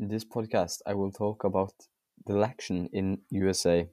[0.00, 1.74] In this podcast, I will talk about
[2.24, 3.86] the election in USA.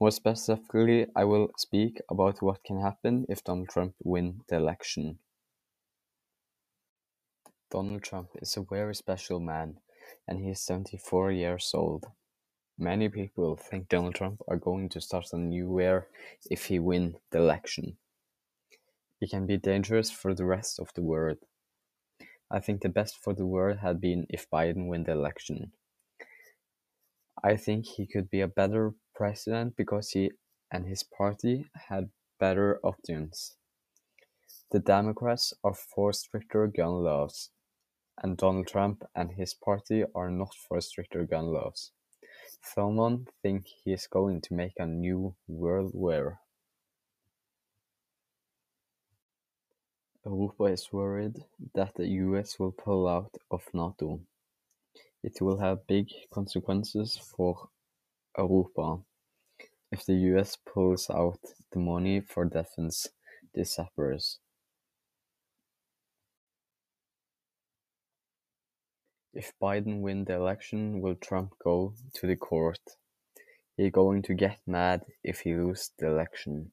[0.00, 5.20] More specifically, I will speak about what can happen if Donald Trump win the election.
[7.70, 9.76] Donald Trump is a very special man,
[10.26, 12.06] and he is 74 years old.
[12.76, 16.04] Many people think Donald Trump are going to start a new era
[16.50, 17.96] if he win the election.
[19.20, 21.38] He can be dangerous for the rest of the world.
[22.50, 25.72] I think the best for the world had been if Biden win the election.
[27.42, 30.32] I think he could be a better president because he
[30.72, 33.56] and his party had better options.
[34.70, 37.50] The Democrats are for stricter gun laws,
[38.22, 41.92] and Donald Trump and his party are not for stricter gun laws.
[42.62, 46.40] Someone think he is going to make a new world war.
[50.24, 51.36] Europa is worried
[51.74, 54.20] that the US will pull out of NATO.
[55.22, 57.68] It will have big consequences for
[58.36, 58.98] Europa.
[59.90, 61.40] If the US pulls out,
[61.72, 63.08] the money for defense
[63.54, 64.38] disappears.
[69.32, 72.80] If Biden win the election, will Trump go to the court?
[73.76, 76.72] He going to get mad if he lose the election.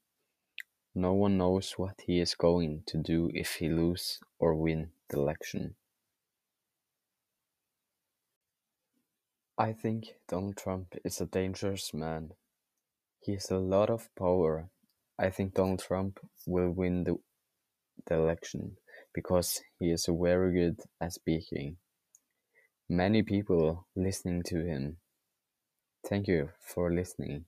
[0.97, 5.17] No one knows what he is going to do if he lose or win the
[5.17, 5.75] election.
[9.57, 12.31] I think Donald Trump is a dangerous man.
[13.19, 14.69] He has a lot of power.
[15.19, 17.17] I think Donald Trump will win the,
[18.07, 18.77] the election
[19.13, 21.77] because he is very good at speaking.
[22.87, 24.97] Many people listening to him.
[26.07, 27.45] Thank you for listening.